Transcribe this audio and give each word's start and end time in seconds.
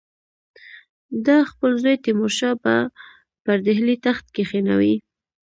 ده 1.25 1.35
خپل 1.51 1.71
زوی 1.81 1.95
تیمورشاه 2.03 2.55
به 2.63 2.75
پر 3.43 3.57
ډهلي 3.65 3.95
تخت 4.05 4.25
کښېنوي. 4.35 4.95